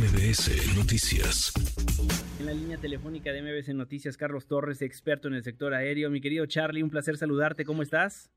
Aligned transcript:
MBS 0.00 0.78
Noticias. 0.78 1.52
En 2.38 2.46
la 2.46 2.54
línea 2.54 2.78
telefónica 2.78 3.34
de 3.34 3.42
MBS 3.42 3.74
Noticias, 3.74 4.16
Carlos 4.16 4.46
Torres, 4.46 4.80
experto 4.80 5.28
en 5.28 5.34
el 5.34 5.44
sector 5.44 5.74
aéreo. 5.74 6.08
Mi 6.08 6.22
querido 6.22 6.46
Charlie, 6.46 6.82
un 6.82 6.88
placer 6.88 7.18
saludarte. 7.18 7.66
¿Cómo 7.66 7.82
estás? 7.82 8.30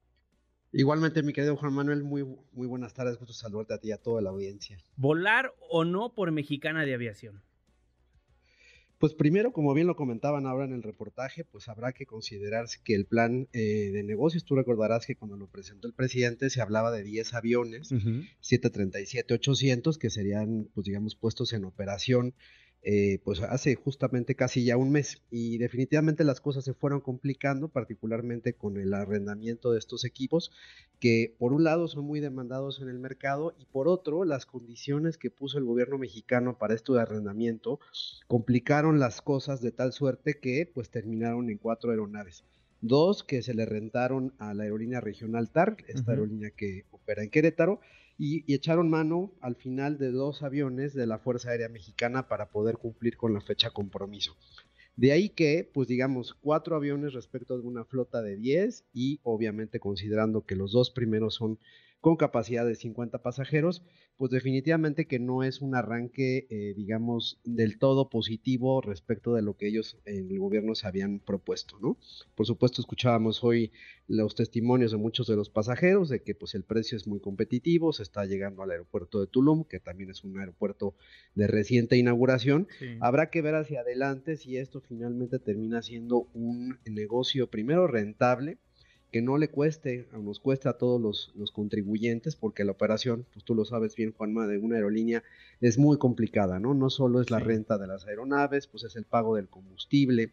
Igualmente, 0.73 1.23
mi 1.23 1.32
querido 1.32 1.55
Juan 1.55 1.71
Manuel, 1.71 2.04
muy, 2.04 2.26
muy 2.52 2.68
buenas 2.68 2.94
tardes. 2.94 3.18
Gusto 3.18 3.32
saludarte 3.32 3.76
a 3.76 3.78
ti 3.78 3.88
y 3.88 3.91
a 3.94 3.98
toda 3.98 4.21
la 4.21 4.32
audiencia. 4.32 4.78
¿Volar 4.98 5.54
o 5.70 5.86
no 5.86 6.14
por 6.14 6.34
Mexicana 6.34 6.84
de 6.84 6.96
Aviación? 6.96 7.41
Pues 9.04 9.16
primero, 9.16 9.52
como 9.52 9.74
bien 9.74 9.86
lo 9.86 9.98
comentaban 9.98 10.46
ahora 10.46 10.64
en 10.64 10.72
el 10.72 10.82
reportaje, 10.82 11.44
pues 11.44 11.68
habrá 11.68 11.92
que 11.92 12.06
considerarse 12.06 12.80
que 12.86 12.96
el 12.96 13.06
plan 13.06 13.50
eh, 13.52 13.90
de 13.92 14.02
negocios, 14.02 14.46
tú 14.46 14.56
recordarás 14.56 15.06
que 15.06 15.18
cuando 15.18 15.36
lo 15.36 15.48
presentó 15.48 15.90
el 15.90 15.94
presidente 15.94 16.50
se 16.50 16.62
hablaba 16.62 16.90
de 16.90 17.04
10 17.04 17.34
aviones, 17.34 17.92
737-800, 17.92 19.98
que 19.98 20.10
serían, 20.10 20.70
pues 20.74 20.86
digamos, 20.86 21.16
puestos 21.16 21.52
en 21.52 21.66
operación 21.66 22.34
eh, 22.86 23.19
pues 23.23 23.42
hace 23.42 23.75
justamente 23.75 24.36
casi 24.36 24.65
ya 24.65 24.75
un 24.75 24.91
mes 24.91 25.21
y 25.32 25.57
definitivamente 25.57 26.25
las 26.25 26.41
cosas 26.41 26.65
se 26.65 26.74
fueron 26.74 27.00
complicando, 27.00 27.69
particularmente 27.69 28.54
con 28.54 28.75
el 28.78 28.93
arrendamiento 28.93 29.71
de 29.71 29.79
estos 29.79 30.04
equipos, 30.04 30.51
que 31.00 31.33
por 31.39 31.54
un 31.54 31.64
lado 31.64 31.88
son 31.88 32.03
muy 32.03 32.19
demandados 32.19 32.81
en 32.81 32.89
el 32.89 33.00
mercado 33.00 33.55
y 33.58 33.66
por 33.66 33.88
otro 33.88 34.25
las 34.25 34.45
condiciones 34.45 35.17
que 35.17 35.31
puso 35.31 35.58
el 35.58 35.64
gobierno 35.64 35.97
mexicano 35.97 36.58
para 36.58 36.73
esto 36.73 36.94
de 36.94 37.02
arrendamiento 37.02 37.80
complicaron 38.27 39.00
las 39.00 39.22
cosas 39.22 39.61
de 39.61 39.72
tal 39.72 39.94
suerte 39.94 40.39
que 40.39 40.69
pues 40.73 40.89
terminaron 40.89 41.50
en 41.50 41.58
cuatro 41.58 41.91
aeronaves. 41.91 42.44
Dos 42.86 43.23
que 43.23 43.42
se 43.42 43.53
le 43.53 43.66
rentaron 43.66 44.33
a 44.39 44.53
la 44.53 44.64
aerolínea 44.64 45.00
regional 45.00 45.50
TAR, 45.50 45.78
esta 45.88 46.11
aerolínea 46.11 46.52
que 46.52 46.83
opera 46.91 47.23
en 47.23 47.30
Querétaro, 47.30 47.80
y, 48.17 48.44
echaron 48.53 48.89
mano 48.89 49.31
al 49.39 49.55
final 49.55 49.97
de 49.97 50.11
dos 50.11 50.44
aviones 50.44 50.94
de 50.94 51.08
la 51.08 51.17
Fuerza 51.17 51.52
Aérea 51.52 51.69
Mexicana 51.69 52.27
para 52.27 52.50
poder 52.50 52.77
cumplir 52.77 53.16
con 53.16 53.33
la 53.33 53.39
fecha 53.39 53.69
compromiso. 53.69 54.35
De 54.97 55.13
ahí 55.13 55.30
que, 55.30 55.71
pues 55.73 55.88
digamos, 55.88 56.33
cuatro 56.33 56.75
aviones 56.75 57.13
respecto 57.13 57.58
de 57.58 57.66
una 57.66 57.85
flota 57.85 58.21
de 58.21 58.35
10 58.35 58.83
y 58.93 59.21
obviamente 59.23 59.80
considerando 59.80 60.45
que 60.45 60.58
los 60.58 60.73
dos 60.73 60.91
primeros 60.91 61.36
son 61.36 61.59
con 62.03 62.17
capacidad 62.17 62.65
de 62.65 62.75
50 62.75 63.19
pasajeros, 63.19 63.81
pues 64.17 64.29
definitivamente 64.29 65.07
que 65.07 65.19
no 65.19 65.41
es 65.41 65.61
un 65.61 65.73
arranque, 65.73 66.47
eh, 66.49 66.73
digamos, 66.75 67.39
del 67.45 67.79
todo 67.79 68.09
positivo 68.09 68.81
respecto 68.81 69.33
de 69.33 69.41
lo 69.41 69.55
que 69.55 69.69
ellos 69.69 69.97
en 70.03 70.29
el 70.29 70.37
gobierno 70.37 70.75
se 70.75 70.85
habían 70.85 71.19
propuesto, 71.19 71.79
¿no? 71.81 71.97
Por 72.35 72.45
supuesto, 72.45 72.81
escuchábamos 72.81 73.41
hoy 73.41 73.71
los 74.09 74.35
testimonios 74.35 74.91
de 74.91 74.97
muchos 74.97 75.27
de 75.27 75.37
los 75.37 75.49
pasajeros 75.49 76.09
de 76.09 76.21
que 76.21 76.35
pues 76.35 76.55
el 76.55 76.65
precio 76.65 76.97
es 76.97 77.07
muy 77.07 77.21
competitivo, 77.21 77.93
se 77.93 78.03
está 78.03 78.25
llegando 78.25 78.63
al 78.63 78.71
aeropuerto 78.71 79.21
de 79.21 79.27
Tulum, 79.27 79.63
que 79.63 79.79
también 79.79 80.09
es 80.09 80.25
un 80.25 80.37
aeropuerto 80.37 80.95
de 81.35 81.47
reciente 81.47 81.95
inauguración. 81.95 82.67
Habrá 82.99 83.29
que 83.29 83.41
ver 83.41 83.55
hacia 83.55 83.79
adelante 83.79 84.35
si 84.35 84.57
esto 84.57 84.81
finalmente 84.81 85.39
termina 85.39 85.81
siendo 85.81 86.27
un 86.33 86.79
negocio 86.85 87.49
primero 87.49 87.87
rentable, 87.87 88.57
que 89.14 89.22
no 89.22 89.38
le 89.38 89.47
cueste, 89.47 90.08
o 90.11 90.17
nos 90.17 90.39
cueste 90.39 90.67
a 90.67 90.73
todos 90.73 91.31
los, 91.36 91.52
contribuyentes, 91.52 92.36
porque 92.36 92.64
la 92.64 92.72
operación, 92.72 93.28
pues 93.31 93.45
tú 93.45 93.53
lo 93.53 93.64
sabes 93.64 93.95
bien, 93.95 94.11
Juanma, 94.11 94.47
de 94.47 94.58
una 94.58 94.78
aerolínea 94.78 95.23
es 95.61 95.78
muy 95.78 96.00
complicada, 96.00 96.59
¿no? 96.59 96.73
No 96.73 96.89
solo 96.89 97.22
es 97.22 97.30
la 97.30 97.38
renta 97.38 97.78
de 97.78 97.86
las 97.86 98.08
aeronaves, 98.08 98.66
pues 98.66 98.83
es 98.86 98.95
el 98.95 99.05
pago 99.05 99.36
del 99.36 99.50
combustible, 99.50 100.31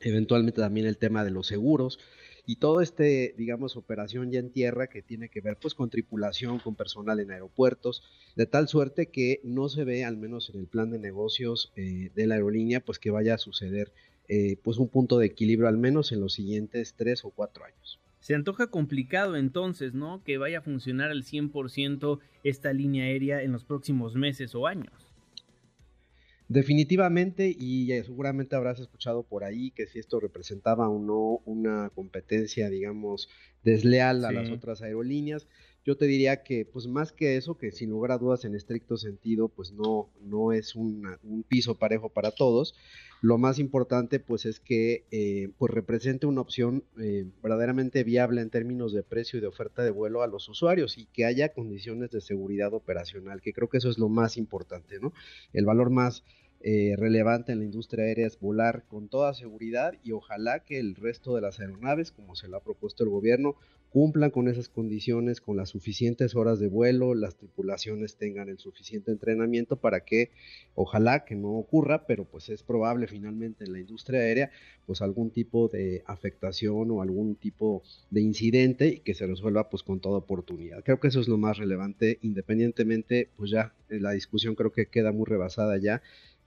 eventualmente 0.00 0.60
también 0.60 0.88
el 0.88 0.98
tema 0.98 1.24
de 1.24 1.30
los 1.30 1.46
seguros 1.46 2.00
y 2.46 2.56
todo 2.56 2.80
este, 2.80 3.32
digamos, 3.38 3.76
operación 3.76 4.32
ya 4.32 4.40
en 4.40 4.50
tierra 4.50 4.88
que 4.88 5.00
tiene 5.00 5.28
que 5.28 5.40
ver 5.40 5.56
pues 5.56 5.74
con 5.74 5.88
tripulación, 5.88 6.58
con 6.58 6.74
personal 6.74 7.20
en 7.20 7.30
aeropuertos, 7.30 8.02
de 8.34 8.46
tal 8.46 8.66
suerte 8.66 9.06
que 9.06 9.40
no 9.44 9.68
se 9.68 9.84
ve, 9.84 10.04
al 10.04 10.16
menos 10.16 10.50
en 10.50 10.58
el 10.58 10.66
plan 10.66 10.90
de 10.90 10.98
negocios 10.98 11.72
eh, 11.76 12.10
de 12.12 12.26
la 12.26 12.34
aerolínea, 12.34 12.80
pues 12.80 12.98
que 12.98 13.10
vaya 13.10 13.34
a 13.34 13.38
suceder 13.38 13.92
eh, 14.28 14.56
pues 14.62 14.78
un 14.78 14.88
punto 14.88 15.18
de 15.18 15.26
equilibrio 15.26 15.68
al 15.68 15.78
menos 15.78 16.12
en 16.12 16.20
los 16.20 16.34
siguientes 16.34 16.94
tres 16.96 17.24
o 17.24 17.30
cuatro 17.30 17.64
años. 17.64 18.00
Se 18.20 18.34
antoja 18.34 18.68
complicado 18.68 19.36
entonces, 19.36 19.92
¿no? 19.92 20.22
Que 20.24 20.38
vaya 20.38 20.58
a 20.58 20.62
funcionar 20.62 21.10
al 21.10 21.24
100% 21.24 22.20
esta 22.42 22.72
línea 22.72 23.04
aérea 23.04 23.42
en 23.42 23.52
los 23.52 23.64
próximos 23.64 24.14
meses 24.14 24.54
o 24.54 24.66
años. 24.66 25.12
Definitivamente, 26.48 27.54
y 27.58 27.88
seguramente 28.02 28.54
habrás 28.54 28.78
escuchado 28.78 29.22
por 29.22 29.44
ahí 29.44 29.70
que 29.70 29.86
si 29.86 29.98
esto 29.98 30.20
representaba 30.20 30.88
o 30.88 30.98
no 30.98 31.40
una 31.46 31.90
competencia, 31.94 32.68
digamos, 32.68 33.28
desleal 33.62 34.24
a 34.24 34.32
las 34.32 34.50
otras 34.50 34.82
aerolíneas, 34.82 35.46
yo 35.84 35.96
te 35.96 36.06
diría 36.06 36.42
que, 36.42 36.64
pues 36.64 36.86
más 36.86 37.12
que 37.12 37.36
eso, 37.36 37.58
que 37.58 37.70
sin 37.70 37.90
lugar 37.90 38.12
a 38.12 38.18
dudas 38.18 38.44
en 38.44 38.54
estricto 38.54 38.96
sentido, 38.96 39.48
pues 39.48 39.72
no, 39.72 40.10
no 40.22 40.52
es 40.52 40.74
un 40.74 41.44
piso 41.48 41.74
parejo 41.74 42.08
para 42.08 42.30
todos. 42.30 42.74
Lo 43.24 43.38
más 43.38 43.58
importante, 43.58 44.20
pues 44.20 44.44
es 44.44 44.60
que 44.60 45.06
eh, 45.10 45.48
pues 45.56 45.72
represente 45.72 46.26
una 46.26 46.42
opción 46.42 46.84
eh, 47.00 47.24
verdaderamente 47.42 48.04
viable 48.04 48.42
en 48.42 48.50
términos 48.50 48.92
de 48.92 49.02
precio 49.02 49.38
y 49.38 49.40
de 49.40 49.46
oferta 49.46 49.82
de 49.82 49.90
vuelo 49.90 50.22
a 50.22 50.26
los 50.26 50.46
usuarios 50.50 50.98
y 50.98 51.06
que 51.06 51.24
haya 51.24 51.54
condiciones 51.54 52.10
de 52.10 52.20
seguridad 52.20 52.74
operacional, 52.74 53.40
que 53.40 53.54
creo 53.54 53.70
que 53.70 53.78
eso 53.78 53.88
es 53.88 53.96
lo 53.96 54.10
más 54.10 54.36
importante, 54.36 55.00
¿no? 55.00 55.14
El 55.54 55.64
valor 55.64 55.88
más 55.88 56.22
eh, 56.66 56.94
relevante 56.96 57.52
en 57.52 57.58
la 57.58 57.66
industria 57.66 58.06
aérea 58.06 58.26
es 58.26 58.40
volar 58.40 58.84
con 58.88 59.08
toda 59.08 59.34
seguridad 59.34 59.92
y 60.02 60.12
ojalá 60.12 60.60
que 60.60 60.78
el 60.78 60.94
resto 60.94 61.34
de 61.34 61.42
las 61.42 61.60
aeronaves, 61.60 62.10
como 62.10 62.34
se 62.36 62.48
lo 62.48 62.56
ha 62.56 62.62
propuesto 62.62 63.04
el 63.04 63.10
gobierno, 63.10 63.56
cumplan 63.90 64.30
con 64.30 64.48
esas 64.48 64.70
condiciones, 64.70 65.42
con 65.42 65.58
las 65.58 65.68
suficientes 65.68 66.34
horas 66.34 66.58
de 66.58 66.68
vuelo, 66.68 67.14
las 67.14 67.36
tripulaciones 67.36 68.16
tengan 68.16 68.48
el 68.48 68.58
suficiente 68.58 69.12
entrenamiento 69.12 69.76
para 69.76 70.00
que, 70.00 70.30
ojalá 70.74 71.26
que 71.26 71.34
no 71.34 71.50
ocurra, 71.50 72.06
pero 72.06 72.24
pues 72.24 72.48
es 72.48 72.62
probable 72.62 73.08
finalmente 73.08 73.64
en 73.64 73.72
la 73.72 73.78
industria 73.78 74.20
aérea, 74.20 74.50
pues 74.86 75.02
algún 75.02 75.30
tipo 75.30 75.68
de 75.68 76.02
afectación 76.06 76.90
o 76.90 77.02
algún 77.02 77.36
tipo 77.36 77.82
de 78.10 78.22
incidente 78.22 78.88
y 78.88 78.98
que 79.00 79.12
se 79.12 79.26
resuelva 79.26 79.68
pues 79.68 79.82
con 79.82 80.00
toda 80.00 80.16
oportunidad. 80.16 80.82
Creo 80.82 80.98
que 80.98 81.08
eso 81.08 81.20
es 81.20 81.28
lo 81.28 81.36
más 81.36 81.58
relevante, 81.58 82.18
independientemente, 82.22 83.28
pues 83.36 83.50
ya 83.50 83.74
la 83.88 84.12
discusión 84.12 84.54
creo 84.54 84.72
que 84.72 84.86
queda 84.86 85.12
muy 85.12 85.26
rebasada 85.26 85.78
ya 85.78 86.02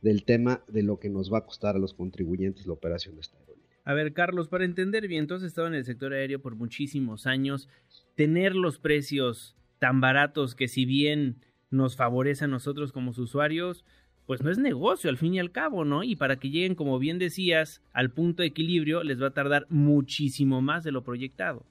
del 0.07 0.23
tema 0.23 0.63
de 0.69 0.84
lo 0.84 1.00
que 1.00 1.09
nos 1.09 1.31
va 1.31 1.40
a 1.40 1.45
costar 1.45 1.75
a 1.75 1.79
los 1.79 1.94
contribuyentes 1.94 2.66
la 2.66 2.72
operación 2.72 3.16
de 3.16 3.22
esta 3.22 3.38
aerolínea. 3.40 3.68
A 3.84 3.94
ver, 3.94 4.13
Carlos, 4.13 4.47
para 4.47 4.63
entender 4.63 5.06
bien, 5.09 5.28
tú 5.28 5.34
has 5.34 5.44
estado 5.44 5.68
en 5.68 5.73
el 5.73 5.84
sector 5.84 6.13
aéreo 6.13 6.41
por 6.41 6.56
muchísimos 6.56 7.28
años. 7.28 7.68
Tener 8.16 8.56
los 8.56 8.79
precios 8.79 9.57
tan 9.79 10.00
baratos 10.00 10.56
que 10.56 10.69
si 10.69 10.85
bien 10.85 11.41
nos 11.72 11.97
favorece 11.97 12.45
a 12.45 12.47
nosotros 12.47 12.94
como 12.94 13.12
usuarios, 13.12 13.84
pues 14.25 14.41
no 14.41 14.50
es 14.50 14.57
negocio 14.57 15.09
al 15.09 15.18
fin 15.18 15.34
y 15.34 15.40
al 15.40 15.51
cabo, 15.51 15.84
¿no? 15.84 16.03
Y 16.03 16.16
para 16.16 16.38
que 16.38 16.50
lleguen, 16.50 16.75
como 16.75 17.00
bien 17.00 17.19
decías, 17.19 17.81
al 17.91 18.12
punto 18.12 18.44
de 18.44 18.47
equilibrio, 18.47 19.03
les 19.03 19.22
va 19.22 19.28
a 19.28 19.34
tardar 19.34 19.68
muchísimo 19.69 20.62
más 20.62 20.85
de 20.85 20.94
lo 20.94 21.03
proyectado. 21.03 21.66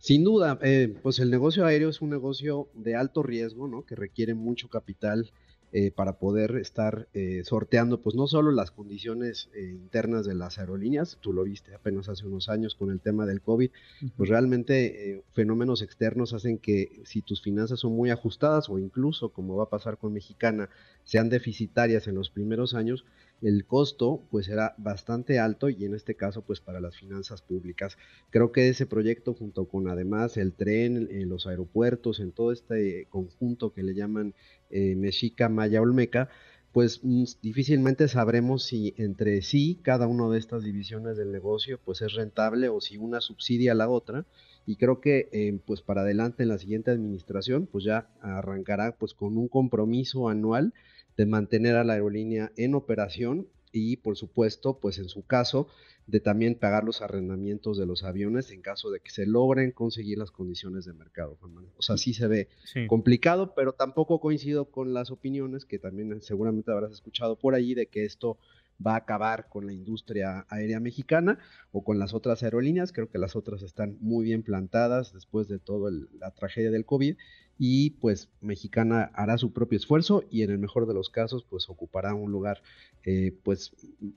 Sin 0.00 0.24
duda, 0.24 0.58
eh, 0.62 0.92
pues 1.00 1.20
el 1.20 1.30
negocio 1.30 1.64
aéreo 1.64 1.90
es 1.90 2.00
un 2.00 2.10
negocio 2.10 2.68
de 2.74 2.96
alto 2.96 3.22
riesgo, 3.22 3.68
¿no? 3.68 3.86
Que 3.86 3.94
requiere 3.94 4.34
mucho 4.34 4.68
capital 4.68 5.30
eh, 5.76 5.90
para 5.90 6.18
poder 6.18 6.54
estar 6.54 7.08
eh, 7.14 7.42
sorteando 7.42 8.00
pues 8.00 8.14
no 8.14 8.28
solo 8.28 8.52
las 8.52 8.70
condiciones 8.70 9.50
eh, 9.56 9.72
internas 9.72 10.24
de 10.24 10.36
las 10.36 10.60
aerolíneas, 10.60 11.18
tú 11.20 11.32
lo 11.32 11.42
viste 11.42 11.74
apenas 11.74 12.08
hace 12.08 12.24
unos 12.24 12.48
años 12.48 12.76
con 12.76 12.92
el 12.92 13.00
tema 13.00 13.26
del 13.26 13.42
COVID, 13.42 13.72
pues 14.16 14.30
realmente 14.30 15.24
fenómenos 15.32 15.82
externos 15.82 16.32
hacen 16.32 16.58
que 16.58 17.02
si 17.04 17.22
tus 17.22 17.42
finanzas 17.42 17.80
son 17.80 17.96
muy 17.96 18.10
ajustadas 18.10 18.68
o 18.68 18.78
incluso 18.78 19.30
como 19.30 19.56
va 19.56 19.64
a 19.64 19.68
pasar 19.68 19.98
con 19.98 20.12
Mexicana, 20.12 20.70
sean 21.02 21.28
deficitarias 21.28 22.06
en 22.06 22.14
los 22.14 22.30
primeros 22.30 22.74
años, 22.74 23.04
el 23.44 23.66
costo 23.66 24.22
pues 24.30 24.46
será 24.46 24.74
bastante 24.78 25.38
alto 25.38 25.68
y 25.68 25.84
en 25.84 25.94
este 25.94 26.14
caso 26.14 26.42
pues 26.42 26.60
para 26.60 26.80
las 26.80 26.96
finanzas 26.96 27.42
públicas. 27.42 27.98
Creo 28.30 28.52
que 28.52 28.68
ese 28.68 28.86
proyecto 28.86 29.34
junto 29.34 29.66
con 29.66 29.88
además 29.88 30.36
el 30.36 30.54
tren 30.54 31.08
en 31.10 31.28
los 31.28 31.46
aeropuertos, 31.46 32.20
en 32.20 32.32
todo 32.32 32.52
este 32.52 33.06
conjunto 33.10 33.72
que 33.72 33.82
le 33.82 33.94
llaman 33.94 34.34
eh, 34.70 34.96
Mexica, 34.96 35.48
Maya, 35.48 35.82
Olmeca, 35.82 36.30
pues 36.72 37.00
mm, 37.02 37.24
difícilmente 37.40 38.08
sabremos 38.08 38.64
si 38.64 38.94
entre 38.96 39.42
sí 39.42 39.78
cada 39.82 40.08
una 40.08 40.28
de 40.28 40.38
estas 40.38 40.64
divisiones 40.64 41.16
del 41.16 41.30
negocio 41.30 41.78
pues 41.84 42.02
es 42.02 42.14
rentable 42.14 42.68
o 42.68 42.80
si 42.80 42.96
una 42.96 43.20
subsidia 43.20 43.72
a 43.72 43.76
la 43.76 43.88
otra 43.88 44.24
y 44.66 44.76
creo 44.76 45.00
que 45.00 45.28
eh, 45.32 45.60
pues 45.66 45.82
para 45.82 46.00
adelante 46.00 46.42
en 46.42 46.48
la 46.48 46.58
siguiente 46.58 46.90
administración 46.90 47.68
pues 47.70 47.84
ya 47.84 48.08
arrancará 48.20 48.96
pues 48.96 49.14
con 49.14 49.36
un 49.36 49.46
compromiso 49.48 50.28
anual 50.28 50.72
de 51.16 51.26
mantener 51.26 51.76
a 51.76 51.84
la 51.84 51.94
aerolínea 51.94 52.52
en 52.56 52.74
operación 52.74 53.48
y 53.72 53.96
por 53.96 54.16
supuesto, 54.16 54.78
pues 54.78 54.98
en 54.98 55.08
su 55.08 55.26
caso, 55.26 55.66
de 56.06 56.20
también 56.20 56.54
pagar 56.54 56.84
los 56.84 57.02
arrendamientos 57.02 57.76
de 57.76 57.86
los 57.86 58.04
aviones 58.04 58.50
en 58.52 58.62
caso 58.62 58.90
de 58.90 59.00
que 59.00 59.10
se 59.10 59.26
logren 59.26 59.72
conseguir 59.72 60.18
las 60.18 60.30
condiciones 60.30 60.84
de 60.84 60.92
mercado. 60.92 61.38
O 61.76 61.82
sea, 61.82 61.96
sí 61.96 62.14
se 62.14 62.28
ve 62.28 62.48
complicado, 62.86 63.54
pero 63.54 63.72
tampoco 63.72 64.20
coincido 64.20 64.70
con 64.70 64.94
las 64.94 65.10
opiniones 65.10 65.64
que 65.64 65.78
también 65.78 66.22
seguramente 66.22 66.70
habrás 66.70 66.92
escuchado 66.92 67.36
por 67.36 67.54
allí 67.54 67.74
de 67.74 67.86
que 67.86 68.04
esto 68.04 68.38
va 68.84 68.94
a 68.94 68.98
acabar 68.98 69.48
con 69.48 69.66
la 69.66 69.72
industria 69.72 70.46
aérea 70.48 70.80
mexicana 70.80 71.38
o 71.72 71.84
con 71.84 71.98
las 71.98 72.12
otras 72.12 72.42
aerolíneas. 72.42 72.92
Creo 72.92 73.08
que 73.08 73.18
las 73.18 73.34
otras 73.34 73.62
están 73.62 73.96
muy 74.00 74.24
bien 74.24 74.42
plantadas 74.42 75.12
después 75.12 75.48
de 75.48 75.58
toda 75.58 75.90
la 76.18 76.30
tragedia 76.32 76.70
del 76.70 76.84
COVID 76.84 77.16
y 77.58 77.90
pues 77.90 78.28
Mexicana 78.40 79.10
hará 79.14 79.38
su 79.38 79.52
propio 79.52 79.76
esfuerzo 79.76 80.24
y 80.30 80.42
en 80.42 80.50
el 80.50 80.58
mejor 80.58 80.86
de 80.86 80.94
los 80.94 81.10
casos 81.10 81.44
pues 81.44 81.68
ocupará 81.68 82.14
un 82.14 82.32
lugar 82.32 82.62
eh, 83.04 83.32
pues 83.42 83.72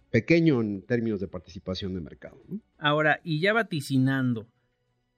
pequeño 0.10 0.62
en 0.62 0.81
términos 0.81 1.19
de 1.19 1.28
participación 1.28 1.94
de 1.94 2.01
mercado. 2.01 2.38
Ahora, 2.78 3.19
y 3.24 3.39
ya 3.39 3.54
vaticinando, 3.54 4.48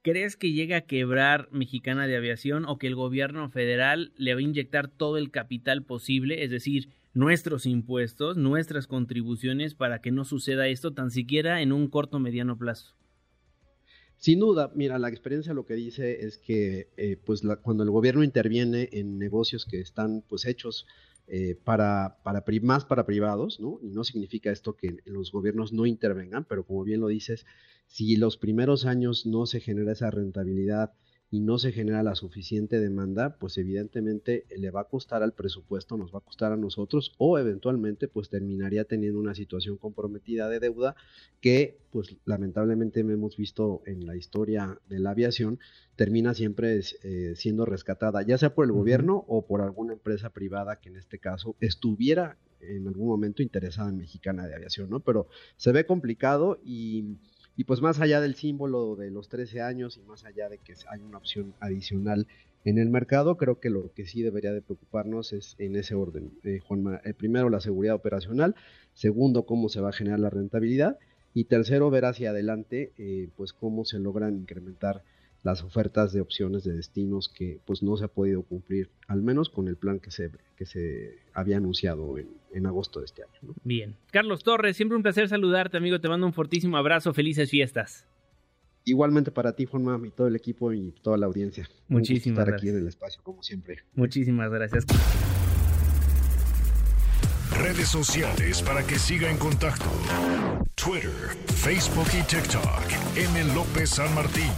¿crees 0.01 0.35
que 0.35 0.51
llega 0.51 0.77
a 0.77 0.81
quebrar 0.81 1.49
Mexicana 1.51 2.07
de 2.07 2.17
Aviación 2.17 2.65
o 2.65 2.77
que 2.77 2.87
el 2.87 2.95
gobierno 2.95 3.49
federal 3.49 4.11
le 4.17 4.33
va 4.33 4.39
a 4.39 4.43
inyectar 4.43 4.89
todo 4.89 5.17
el 5.17 5.31
capital 5.31 5.83
posible, 5.83 6.43
es 6.43 6.51
decir, 6.51 6.89
nuestros 7.13 7.65
impuestos, 7.65 8.37
nuestras 8.37 8.87
contribuciones 8.87 9.75
para 9.75 9.99
que 10.01 10.11
no 10.11 10.25
suceda 10.25 10.67
esto 10.67 10.93
tan 10.93 11.11
siquiera 11.11 11.61
en 11.61 11.71
un 11.71 11.87
corto 11.87 12.19
mediano 12.19 12.57
plazo? 12.57 12.95
Sin 14.19 14.41
duda, 14.41 14.69
mira, 14.75 14.99
la 14.99 15.07
experiencia 15.07 15.53
lo 15.53 15.65
que 15.65 15.75
dice 15.75 16.25
es 16.25 16.37
que 16.37 16.89
eh, 16.97 17.15
pues 17.23 17.41
cuando 17.61 17.83
el 17.83 17.89
gobierno 17.89 18.21
interviene 18.21 18.89
en 18.91 19.17
negocios 19.17 19.65
que 19.65 19.79
están 19.79 20.25
pues 20.27 20.45
hechos 20.45 20.85
eh, 21.27 21.55
para, 21.63 22.17
para 22.21 22.43
más 22.61 22.83
para 22.83 23.05
privados, 23.05 23.61
¿no? 23.61 23.79
Y 23.81 23.91
no 23.91 24.03
significa 24.03 24.51
esto 24.51 24.75
que 24.75 24.97
los 25.05 25.31
gobiernos 25.31 25.71
no 25.71 25.85
intervengan, 25.85 26.43
pero 26.43 26.65
como 26.65 26.83
bien 26.83 26.99
lo 26.99 27.07
dices, 27.07 27.45
si 27.87 28.17
los 28.17 28.35
primeros 28.35 28.85
años 28.85 29.25
no 29.25 29.45
se 29.45 29.61
genera 29.61 29.93
esa 29.93 30.11
rentabilidad, 30.11 30.91
y 31.31 31.41
no 31.41 31.59
se 31.59 31.71
genera 31.71 32.01
la 32.01 32.15
suficiente 32.15 32.79
demanda, 32.79 33.37
pues 33.37 33.57
evidentemente 33.57 34.45
le 34.55 34.71
va 34.71 34.81
a 34.81 34.87
costar 34.87 35.21
al 35.21 35.33
presupuesto, 35.33 35.95
nos 35.95 36.13
va 36.13 36.19
a 36.19 36.23
costar 36.23 36.51
a 36.51 36.57
nosotros 36.57 37.13
o 37.19 37.37
eventualmente 37.37 38.07
pues 38.07 38.29
terminaría 38.29 38.85
teniendo 38.85 39.19
una 39.19 39.35
situación 39.35 39.77
comprometida 39.77 40.49
de 40.49 40.59
deuda 40.59 40.95
que 41.39 41.77
pues 41.91 42.15
lamentablemente 42.25 43.01
hemos 43.01 43.37
visto 43.37 43.83
en 43.85 44.07
la 44.07 44.15
historia 44.15 44.79
de 44.89 44.99
la 44.99 45.11
aviación 45.11 45.59
termina 45.95 46.33
siempre 46.33 46.79
eh, 47.03 47.33
siendo 47.35 47.65
rescatada, 47.65 48.23
ya 48.23 48.37
sea 48.37 48.55
por 48.55 48.65
el 48.65 48.71
gobierno 48.71 49.25
o 49.27 49.45
por 49.45 49.61
alguna 49.61 49.93
empresa 49.93 50.31
privada 50.31 50.79
que 50.79 50.89
en 50.89 50.95
este 50.95 51.19
caso 51.19 51.55
estuviera 51.59 52.37
en 52.61 52.87
algún 52.87 53.07
momento 53.07 53.43
interesada 53.43 53.89
en 53.89 53.97
Mexicana 53.97 54.47
de 54.47 54.55
Aviación, 54.55 54.89
¿no? 54.89 54.99
Pero 55.01 55.27
se 55.57 55.71
ve 55.71 55.85
complicado 55.85 56.59
y 56.63 57.17
y 57.59 57.65
pues 57.65 57.81
más 57.81 57.99
allá 57.99 58.21
del 58.21 58.35
símbolo 58.35 58.95
de 58.95 59.11
los 59.11 59.27
13 59.27 59.59
años 59.59 59.99
y 60.01 60.07
más 60.07 60.23
allá 60.23 60.47
de 60.47 60.59
que 60.59 60.75
hay 60.89 61.01
una 61.01 61.17
opción 61.17 61.53
adicional 61.59 62.25
en 62.63 62.77
el 62.77 62.89
mercado, 62.89 63.35
creo 63.35 63.59
que 63.59 63.69
lo 63.69 63.91
que 63.93 64.05
sí 64.05 64.21
debería 64.21 64.53
de 64.53 64.61
preocuparnos 64.61 65.33
es 65.33 65.57
en 65.59 65.75
ese 65.75 65.93
orden, 65.93 66.31
eh, 66.45 66.59
Juanma. 66.65 67.01
Eh, 67.03 67.13
primero, 67.13 67.49
la 67.49 67.59
seguridad 67.59 67.95
operacional. 67.95 68.55
Segundo, 68.93 69.43
cómo 69.43 69.67
se 69.67 69.81
va 69.81 69.89
a 69.89 69.91
generar 69.91 70.21
la 70.21 70.29
rentabilidad. 70.29 70.99
Y 71.33 71.43
tercero, 71.43 71.89
ver 71.89 72.05
hacia 72.05 72.29
adelante, 72.29 72.93
eh, 72.97 73.27
pues 73.35 73.51
cómo 73.51 73.83
se 73.83 73.99
logran 73.99 74.37
incrementar 74.37 75.03
las 75.43 75.63
ofertas 75.63 76.11
de 76.11 76.21
opciones 76.21 76.63
de 76.63 76.73
destinos 76.73 77.29
que 77.29 77.59
pues 77.65 77.81
no 77.81 77.95
se 77.97 78.05
ha 78.05 78.07
podido 78.09 78.43
cumplir, 78.43 78.89
al 79.07 79.21
menos 79.21 79.49
con 79.49 79.67
el 79.67 79.77
plan 79.77 79.99
que 79.99 80.11
se, 80.11 80.31
que 80.57 80.65
se 80.65 81.19
había 81.33 81.57
anunciado 81.57 82.15
en, 82.17 82.65
agosto 82.65 82.99
de 82.99 83.05
este 83.05 83.23
año. 83.23 83.53
Bien. 83.63 83.95
Carlos 84.11 84.43
Torres, 84.43 84.75
siempre 84.75 84.97
un 84.97 85.03
placer 85.03 85.29
saludarte, 85.29 85.77
amigo. 85.77 85.99
Te 86.01 86.09
mando 86.09 86.27
un 86.27 86.33
fortísimo 86.33 86.77
abrazo, 86.77 87.13
felices 87.13 87.49
fiestas. 87.49 88.05
Igualmente 88.83 89.31
para 89.31 89.55
ti, 89.55 89.65
Juanma, 89.65 89.99
y 90.05 90.11
todo 90.11 90.27
el 90.27 90.35
equipo 90.35 90.73
y 90.73 90.91
toda 91.01 91.17
la 91.17 91.27
audiencia. 91.27 91.69
Muchísimas 91.87 92.39
estar 92.39 92.55
aquí 92.55 92.69
en 92.69 92.77
el 92.77 92.87
espacio, 92.87 93.21
como 93.23 93.43
siempre. 93.43 93.79
Muchísimas 93.93 94.51
gracias. 94.51 94.85
Redes 97.51 97.89
sociales 97.89 98.61
para 98.61 98.85
que 98.85 98.97
siga 98.97 99.29
en 99.29 99.37
contacto: 99.37 99.85
Twitter, 100.75 101.11
Facebook 101.47 102.07
y 102.17 102.23
TikTok. 102.23 102.83
M. 103.15 103.53
López 103.53 103.89
San 103.89 104.13
Martín. 104.15 104.49